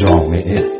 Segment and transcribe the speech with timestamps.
[0.00, 0.72] جامعه.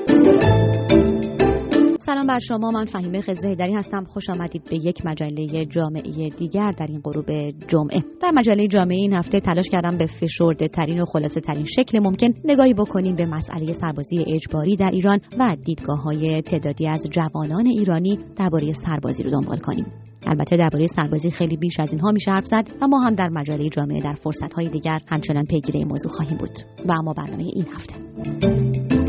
[2.00, 4.04] سلام بر شما من فهیمه خزر هیدری هستم.
[4.04, 7.30] خوش آمدید به یک مجله جامعه دیگر در این غروب
[7.68, 8.04] جمعه.
[8.22, 12.28] در مجله جامعه این هفته تلاش کردم به فشرده ترین و خلاصه ترین شکل ممکن
[12.44, 18.18] نگاهی بکنیم به مسئله سربازی اجباری در ایران و دیدگاه های تعدادی از جوانان ایرانی
[18.36, 19.86] درباره سربازی رو دنبال کنیم.
[20.26, 23.68] البته درباره سربازی خیلی بیش از اینها میشه حرف زد و ما هم در مجله
[23.68, 26.58] جامعه در فرصت های دیگر همچنان پیگیر موضوع خواهیم بود.
[26.88, 28.65] و اما برنامه این هفته.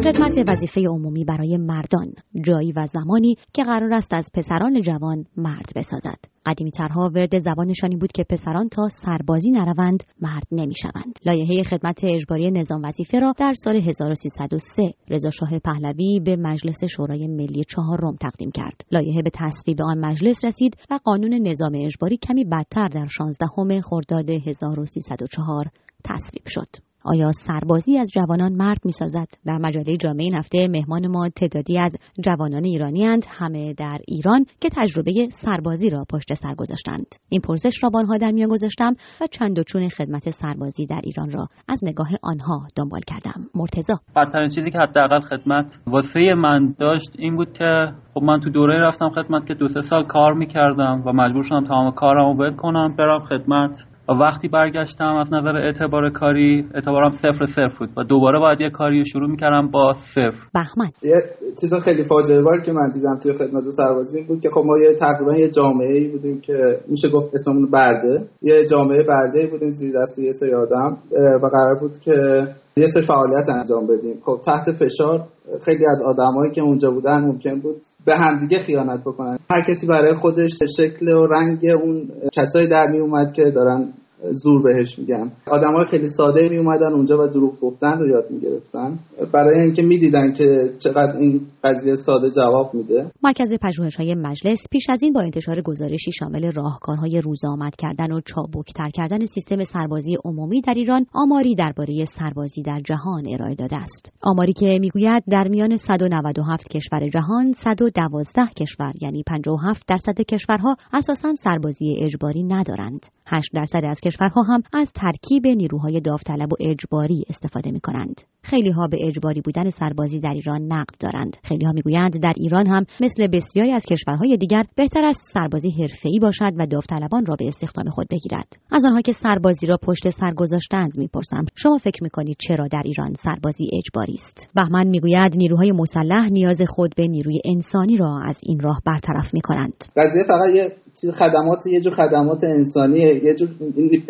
[0.08, 2.14] خدمت وظیفه عمومی برای مردان
[2.46, 6.18] جایی و زمانی که قرار است از پسران جوان مرد بسازد.
[6.46, 11.20] قدیمی ترها ورد زبانشانی بود که پسران تا سربازی نروند مرد نمی‌شوند.
[11.26, 17.28] لایحه خدمت اجباری نظام وظیفه را در سال 1303 رضا شاه پهلوی به مجلس شورای
[17.28, 18.82] ملی چهارم تقدیم کرد.
[18.92, 23.48] لایحه به تصویب آن مجلس رسید و قانون نظام اجباری کمی بدتر در 16
[23.82, 25.72] خرداد 1304
[26.04, 26.88] تصویب شد.
[27.08, 31.80] آیا سربازی از جوانان مرد می سازد؟ در مجله جامعه این هفته مهمان ما تعدادی
[31.80, 37.05] از جوانان ایرانی هند همه در ایران که تجربه سربازی را پشت سر گذاشتند.
[37.30, 41.02] این پرسش را با آنها در میان گذاشتم و چند و چون خدمت سربازی در
[41.03, 43.44] ایران را از نگاه آنها دنبال کردم.
[43.55, 48.50] مرتضی بدترین چیزی که حداقل خدمت واسه من داشت این بود که خب من تو
[48.50, 52.52] دوره رفتم خدمت که دو سه سال کار می‌کردم و مجبور شدم تمام کارم رو
[52.52, 58.39] کنم برم خدمت وقتی برگشتم از نظر اعتبار کاری اعتبارم صفر صفر بود و دوباره
[58.39, 60.47] باید یه کاری شروع می‌کردم با صفر.
[60.53, 60.91] بهمن.
[61.03, 61.23] یه
[61.61, 64.95] چیز خیلی فاجعه بار که من دیدم توی خدمت سربازی بود که خب ما یه
[64.95, 68.22] تقریبا یه جامعه ای بودیم که میشه گفت اسممون برده.
[68.41, 70.97] یه جامعه برده ای بودیم زیر دست یه سری آدم
[71.44, 72.47] و قرار بود که
[72.80, 74.20] یه سری فعالیت انجام بدیم.
[74.23, 75.28] خب تحت فشار
[75.66, 79.38] خیلی از آدمایی که اونجا بودن ممکن بود به همدیگه خیانت بکنن.
[79.50, 83.94] هر کسی برای خودش شکل و رنگ اون کسایی در می اومد که دارن
[84.32, 85.32] زور بهش میگن.
[85.46, 89.00] های خیلی ساده می اومدن اونجا و دروغ گفتن رو یاد می‌گرفتن.
[89.34, 93.12] برای اینکه می‌دیدن که چقدر این قضیه ساده جواب میده.
[93.24, 93.53] مرکز
[93.97, 99.25] های مجلس پیش از این با انتشار گزارشی شامل راهکارهای روزآمد کردن و چابکتر کردن
[99.25, 104.14] سیستم سربازی عمومی در ایران آماری درباره سربازی در جهان ارائه داده است.
[104.24, 111.34] آماری که می‌گوید در میان 197 کشور جهان 112 کشور یعنی 57 درصد کشورها اساسا
[111.36, 113.06] سربازی اجباری ندارند.
[113.25, 118.22] 8 درصد از کشورها هم از ترکیب نیروهای داوطلب و اجباری استفاده می کنند.
[118.41, 121.38] خیلی ها به اجباری بودن سربازی در ایران نقد دارند.
[121.44, 126.19] خیلی ها می‌گویند در ایران هم مثل بسیاری از کشورهای دیگر بهتر است سربازی حرفه‌ای
[126.19, 128.47] باشد و داوطلبان را به استخدام خود بگیرد.
[128.72, 133.13] از آنها که سربازی را پشت سر گذاشتند می‌پرسم شما فکر می‌کنید چرا در ایران
[133.13, 138.59] سربازی اجباری است؟ بهمن می‌گوید نیروهای مسلح نیاز خود به نیروی انسانی را از این
[138.59, 139.85] راه برطرف می‌کنند.
[139.97, 143.50] قضیه فقط یه چیز خدمات یه جور خدمات انسانیه یه جور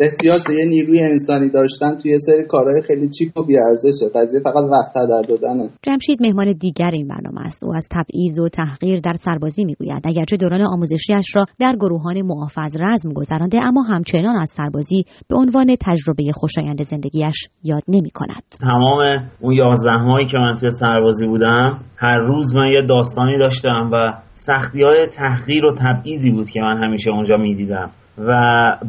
[0.00, 4.08] احتیاج به یه نیروی انسانی داشتن توی یه سری کارهای خیلی چیپ و بیارزشه.
[4.14, 5.70] قضیه فقط وقت هدر دادنه.
[5.82, 7.64] جمشید مهمان دیگر این برنامه است.
[7.64, 10.02] او از تبعیض و تحقیر در سربازی می‌گوید.
[10.04, 15.66] اگرچه دوران آموزشیش را در گروهان محافظ رزم گذرانده اما همچنان از سربازی به عنوان
[15.80, 21.78] تجربه خوشایند زندگیش یاد نمی کند تمام اون یازده ماهی که من توی سربازی بودم
[21.96, 26.82] هر روز من یه داستانی داشتم و سختی های تحقیر و تبعیضی بود که من
[26.82, 27.90] همیشه اونجا می‌دیدم.
[28.26, 28.32] و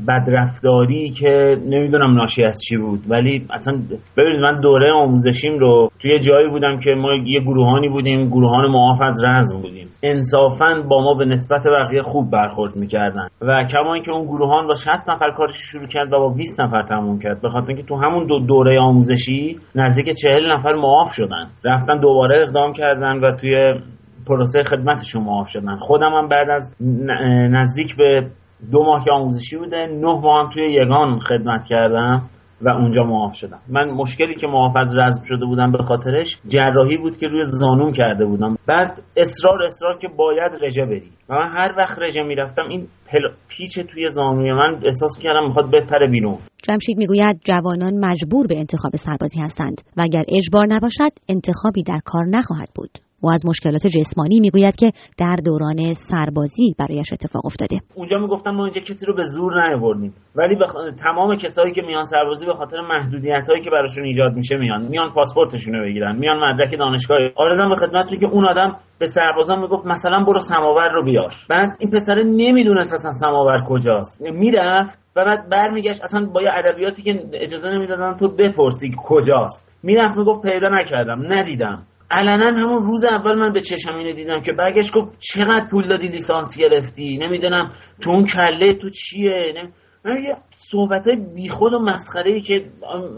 [0.08, 3.00] بدرفتاری که نمی‌دونم ناشی از چی بود.
[3.10, 3.74] ولی اصلا
[4.18, 9.02] ببینید من دوره آموزشیم رو توی جایی بودم که ما یه گروهانی بودیم گروهان معاف
[9.02, 9.88] از رزم بودیم.
[10.04, 13.28] انصافا با ما به نسبت بقیه خوب برخورد می‌کردن.
[13.42, 16.84] و کما اینکه اون گروهان با 60 نفر کارش شروع کرد و با 20 نفر
[16.84, 21.48] تموم کرد به خاطر اینکه تو همون دو دوره آموزشی نزدیک 40 نفر معاف شدن.
[21.66, 23.74] رفتن دوباره اقدام کردن و توی
[24.30, 25.76] پروسه خدمتشون معاف شدن.
[25.76, 26.76] خودم هم بعد از
[27.52, 28.28] نزدیک به
[28.72, 32.30] دو ماه که آموزشی بوده نه ماه هم توی یگان خدمت کردم
[32.62, 33.60] و اونجا معاف شدم.
[33.70, 37.94] من مشکلی که معاف از رزم شده بودم به خاطرش جراحی بود که روی زانون
[37.94, 38.56] کرده بودم.
[38.68, 42.88] بعد اصرار اصرار که باید رژه بری و من هر وقت رژه می‌رفتم این
[43.48, 46.38] پیچ توی زانوی من احساس کردم می‌خواد بپره بیرون.
[46.64, 49.82] جمشید می‌گوید جوانان مجبور به انتخاب سربازی هستند.
[49.98, 52.90] و اگر اجبار نباشد انتخابی در کار نخواهد بود.
[53.24, 57.77] و از مشکلات جسمانی می‌گوید که در دوران سربازی برایش اتفاق افتاده.
[57.95, 60.13] اونجا می‌گفتم ما اینجا کسی رو به زور نیاوردیم.
[60.36, 60.74] ولی بخ...
[61.04, 64.81] تمام کسایی که میان سربازی به خاطر محدودیت هایی که براشون ایجاد میشه میان.
[64.88, 69.60] میان پاسپورتشون رو بگیرن میان مدرک دانشگاه آرزم به خدمتتون که اون آدم به سربازان
[69.60, 71.33] می‌گفت مثلا برو سماور رو بیار.
[71.50, 74.22] بعد این پسر نمی‌دونست اصلا سماور کجاست.
[74.22, 76.04] می‌رفت و بعد برمیگشت.
[76.04, 79.80] اصلا با یه ادبیاتی که اجازه نمی‌دادن تو بپرسی کجاست.
[79.83, 81.83] می‌رفت می‌گفت پیدا نکردم ندیدم.
[82.12, 86.08] علنا همون روز اول من به چشم اینو دیدم که برگشت گفت چقدر پول دادی
[86.08, 87.72] لیسانس گرفتی؟ نمی‌دونم
[88.02, 89.54] تو اون کله تو چیه؟
[90.06, 92.66] یه صحبت های بیخود و مسخره ای که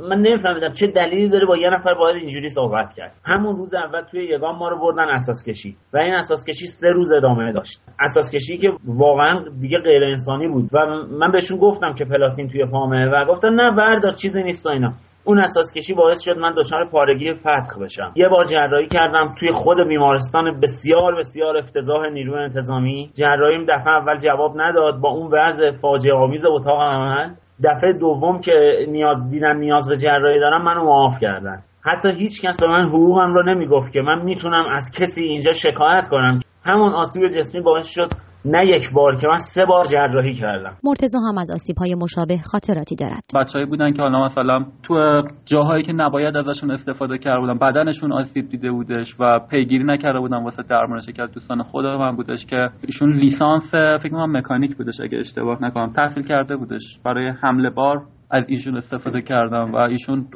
[0.09, 3.11] من نمیفهمیدم چه دلیلی داره با یه نفر باید اینجوری صحبت کرد.
[3.25, 6.89] همون روز اول توی یگان ما رو بردن اساس کشی و این اساس کشی سه
[6.89, 7.81] روز ادامه داشت.
[7.99, 10.85] اساس کشی که واقعا دیگه غیر انسانی بود و
[11.19, 14.93] من بهشون گفتم که پلاتین توی پامه و گفتن نه بردار چیزی نیست اینا.
[15.23, 18.11] اون اساس کشی باعث شد من دچار پارگی فتق بشم.
[18.15, 23.09] یه بار جراحی کردم توی خود بیمارستان بسیار بسیار افتضاح نیروی انتظامی.
[23.13, 25.01] جراحیم دفعه اول جواب نداد.
[25.01, 27.29] با اون وضع فاجعه آمیز اتاق عمل
[27.63, 31.57] دفعه دوم که نیاز دیدن نیاز به جراحی دارم منو معاف کردن.
[31.85, 36.07] حتی هیچ کس به من حقوقم رو نمی‌گفت که من می‌تونم از کسی اینجا شکایت
[36.11, 36.39] کنم.
[36.65, 38.07] همون آسیب جسمی باعث شد
[38.45, 40.77] نه یک بار که من سه بار جراحی کردم.
[40.83, 43.23] مرتضی هم از آسیب های مشابه خاطراتی دارد.
[43.35, 48.49] بچههایی بودن که حالا مثلا تو جاهایی که نباید ازشون استفاده کرده بودن بدنشون آسیب
[48.49, 53.13] دیده بودش و پیگیری نکرده بودن واسه درمانش که دوستان خود من بودش که ایشون
[53.13, 58.05] لیسانس فکر کنم مکانیک بودش اگه اشتباه نکنم تحصیل کرده بودش برای حمله بار.
[58.31, 60.27] از ایشون استفاده کردم و ایشون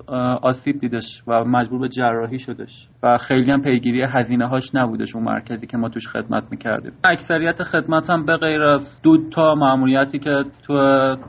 [0.42, 5.24] آسیب دیدش و مجبور به جراحی شدش و خیلی هم پیگیری هزینه هاش نبودش اون
[5.26, 6.92] مرکزی که ما توش خدمت می‌کردیم.
[7.04, 10.74] اکثریت خدمت هم به غیر از دو تا ماموریتی که تو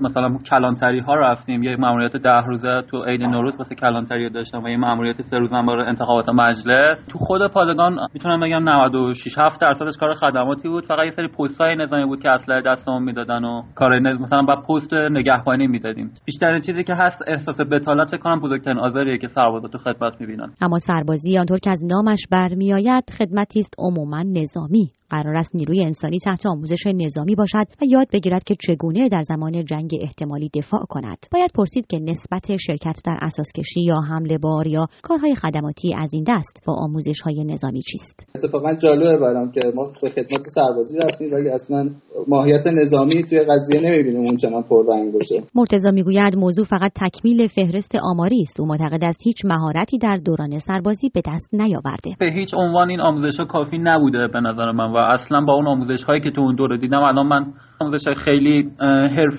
[0.01, 4.69] مثلا کلانتری ها رفتیم یه ماموریت ده روزه تو عید نوروز واسه کلانتری داشتم و
[4.69, 7.07] یه ماموریت سه روزه برای انتخابات مجلس.
[7.13, 10.85] تو خود پادگان می‌تونم بگم 96 7 درصدش کار خدماتی بود.
[10.85, 14.95] فقط یه سری پستای نظامی بود که اسلحه دستمون می‌دادن و کار مثلا با پست
[14.95, 16.11] نگهبانی می‌دادیم.
[16.25, 20.53] بیشتر چیزی که هست احساس بتالت کنم بزرگترین آزاریه که سربازا تو خدمت می‌بینن.
[20.61, 24.91] اما سربازی آنطور که از نامش برمیآید خدمتی است عموما نظامی.
[25.11, 29.65] قرار است نیروی انسانی تحت آموزش نظامی باشد و یاد بگیرد که چگونه در زمان
[29.65, 31.19] جنگ احتمالی دفاع کند.
[31.33, 36.25] باید پرسید که نسبت شرکت در اساسکشی یا حمله بار یا کارهای خدماتی از این
[36.29, 41.33] دست با آموزش های نظامی چیست؟ اتفاقا جالبه برام که ما به خدمت سربازی رفتیم
[41.33, 41.91] ولی اصلا
[42.29, 45.43] ماهیت نظامی توی قضیه نمی‌بینیم اونچنان پررنگ باشه.
[45.55, 48.61] مرتضی می‌گوید موضوع فقط تکمیل فهرست آماری است.
[48.61, 52.11] او معتقد است هیچ مهارتی در دوران سربازی به دست نیاورده.
[52.21, 54.96] به هیچ عنوان این آموزش ها کافی نبوده به نظر من.
[54.97, 57.47] و اصلا با اون آموزش هایی که تو اون دوره دیدم الان من
[57.81, 58.71] آموزش خیلی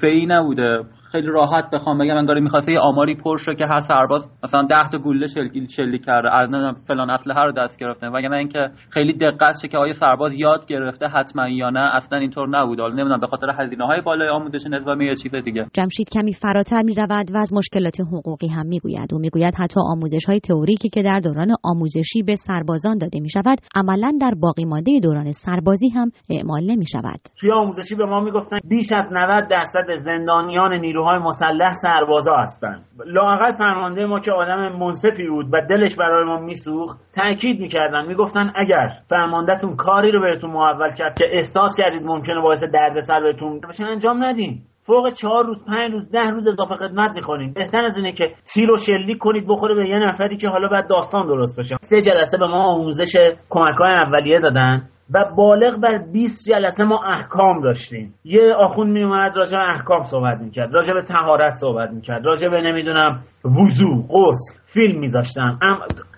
[0.03, 0.83] ای نبوده.
[1.11, 4.97] خیلی راحت بخوام بگم انگار می‌خواسته یه آماری پر که هر سرباز مثلا 10 تا
[4.97, 6.33] گوله شلیک شلیک کرده.
[6.33, 6.49] از
[6.87, 8.07] فلان اسلحه رو دست گرفته.
[8.07, 12.49] وگرنه اینکه خیلی دقت شه که آیا سرباز یاد گرفته حتما یا نه اصلا اینطور
[12.49, 12.79] نبود.
[12.79, 15.65] حالا نمی‌دونم به خاطر هزینه های بالای آموزش نظامی یا چیز دیگه.
[15.73, 19.13] جمشید کمی فراتر می‌رود و از مشکلات حقوقی هم می‌گوید.
[19.13, 23.57] و می‌گوید حتی آموزش های تئوریکی که در دوران آموزشی به سربازان داده می شود
[23.75, 28.59] عملا در باقی مانده دوران سربازی هم اعمال نمی شود توی آموزشی به ما می‌گفتن
[28.69, 35.27] بیش از 90 درصد زندانیان نیروهای مسلح سربازا هستند لاقل فرمانده ما که آدم منصفی
[35.27, 40.93] بود و دلش برای ما میسوخت تاکید می‌کردن می‌گفتن اگر فرماندهتون کاری رو بهتون محول
[40.93, 44.59] کرد که احساس کردید ممکنه باعث دردسر بهتون بشه انجام ندین.
[44.85, 48.71] فوق چهار روز پنج روز ده روز اضافه خدمت می‌کنید بهتر از اینه که تیر
[48.71, 51.75] و شلیک کنید بخوره به یه نفری که حالا بعد داستان درست بشه.
[51.79, 53.13] سه جلسه به ما آموزش
[53.49, 54.81] کمک های اولیه دادن.
[55.13, 58.13] و بالغ بر 20 جلسه ما احکام داشتیم.
[58.23, 62.49] یه آخون می اومد راجع به احکام صحبت می‌کرد راجع به تهارت صحبت می‌کرد راجع
[62.49, 64.59] به نمی‌دونم وضو غسل.
[64.73, 65.59] فیلم میذاشتن.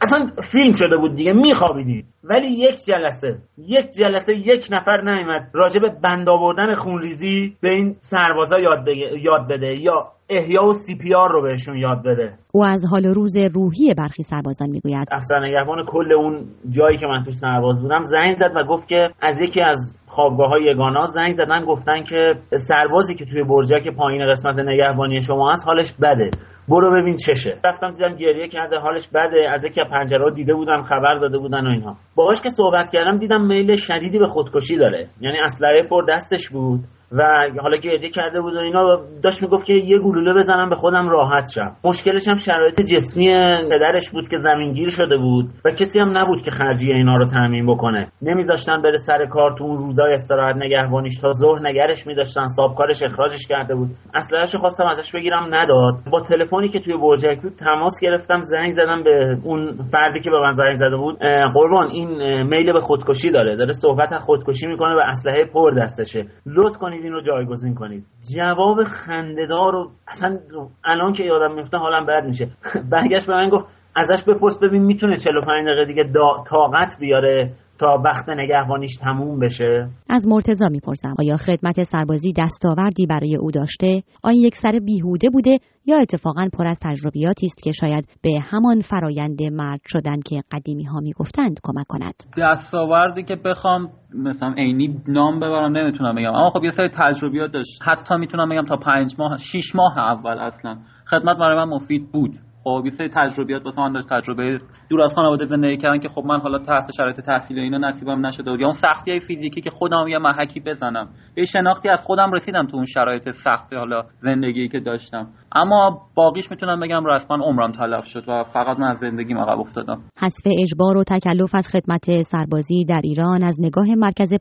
[0.01, 2.03] اصلا فیلم شده بود دیگه میخوابیدی.
[2.23, 7.95] ولی یک جلسه یک جلسه یک نفر نیومد راجع به بند آوردن خونریزی به این
[7.99, 8.87] سربازا یاد,
[9.21, 12.33] یاد بده یا احیا و سی پی آر رو بهشون یاد بده.
[12.53, 15.07] او از حال روز روحی برخی سربازان می‌گوید.
[15.11, 19.09] افسر نگهبان کل اون جایی که من توش سرباز بودم زنگ زد و گفت که
[19.21, 24.29] از یکی از خوابگاه های یگانات زنگ زدن گفتن که سربازی که توی برجک پایین
[24.29, 26.29] قسمت نگهبانی شما هست حالش بده.
[26.69, 27.57] برو ببین چشه.
[27.64, 29.49] رفتم دیدم گریه کرده حالش بده.
[29.49, 33.42] از یکی پنجره دیده بودم خبر داده بودن و اینها باهاش که صحبت کردم دیدم
[33.42, 35.07] میل شدیدی به خودکشی داره.
[35.21, 36.80] یعنی اسلحه پر دستش بود.
[37.11, 41.09] و حالا گریه کرده بود و اینا داشت می‌گفت که یه گلوله بزنم به خودم
[41.09, 41.71] راحت شم.
[41.83, 43.28] مشکلش هم شرایط جسمی
[43.71, 47.66] پدرش بود که زمینگیر شده بود و کسی هم نبود که خرجی اینا رو تعمین
[47.68, 48.07] بکنه.
[48.21, 51.19] نمیذاشتن بره سر کار تو اون روزای استراحت نگهبانیش.
[51.21, 53.89] تا ظهر نگرش میداشتن سابکارش اخراجش کرده بود.
[54.16, 55.94] اصلاحش خواستم ازش بگیرم نداد.
[56.11, 60.39] با تلفنی که توی برجک بود تماس گرفتم زنگ زدم به اون فردی که به
[60.39, 61.18] من زنگ زده بود.
[61.54, 63.56] قربان این میل به خودکشی داره.
[63.56, 66.25] داره صحبت خودکشی می‌کنه و اسلحه پر دستشه.
[66.45, 68.06] لطف کنید این رو جایگزین کنید.
[68.35, 70.37] جواب خندهدار رو اصلا
[70.83, 72.49] الان که یادم میفته حالم بد میشه.
[72.91, 73.65] برگشت به من گفت
[73.95, 76.03] ازش بپرس ببین می‌تونه 45 دقیقه دیگه
[76.49, 77.51] طاقت بیاره.
[77.80, 84.04] تا وقت نگهبانیش تموم بشه؟ از مرتزا می‌پرسم آیا خدمت سربازی دستاوردی برای او داشته؟
[84.24, 88.81] آیا یک سر بیهوده بوده یا اتفاقا پر از تجربیاتی است که شاید به همان
[88.81, 95.40] فرایند مرد شدن که قدیمی ها می‌گفتند کمک کند؟ دستاوردی که بخوام مثلا عینی نام
[95.40, 96.36] ببرم نمی‌تونم بگم.
[96.36, 97.80] اما خب یه سری تجربیات داشت.
[97.86, 100.78] حتی می‌تونم بگم تا پنج ماه شیش ماه اول اصلا.
[101.06, 102.31] خدمت برای من مفید بود.
[102.63, 106.21] خب یه سری تجربیات واسه من داشت تجربه دور از خانواده زندگی کردن که خب
[106.25, 108.59] من حالا تحت شرایط تحصیل و اینا نصیبم نشده بود.
[108.59, 111.09] یا اون سختی های فیزیکی که خودم یه محکی بزنم.
[111.37, 115.28] یه شناختی از خودم رسیدم تو اون شرایط سخت حالا زندگی که داشتم.
[115.56, 120.01] اما باقیش می‌تونم بگم رسما عمرم تلف شد و فقط من از زندگی عقب افتادم.
[120.18, 124.33] حذف اجبار و تکلف از خدمت سربازی در ایران از نگاه مرکز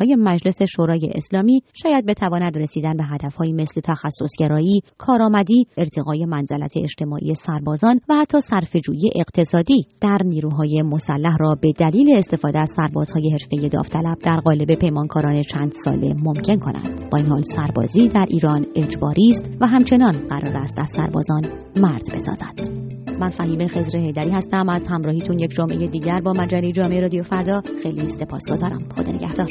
[0.00, 7.34] های مجلس شورای اسلامی شاید بتواند رسیدن به هدفهایی مثل تخصصگرایی، کارآمدی، ارتقای منزلت اجتماعی
[7.64, 13.68] سربازان و حتی صرفه‌جویی اقتصادی در نیروهای مسلح را به دلیل استفاده از سربازهای حرفه
[13.68, 19.30] داوطلب در قالب پیمانکاران چند ساله ممکن کند با این حال سربازی در ایران اجباری
[19.30, 21.42] است و همچنان قرار است از سربازان
[21.76, 22.84] مرد بسازد.
[23.20, 24.68] من فهیم خزر هیدری هستم.
[24.68, 27.62] از همراهیتون یک جامعه دیگر با مجله جامعه رادیو فردا.
[27.82, 28.78] خیلی سپاسگزارم.
[28.96, 29.48] خدا نگهدار.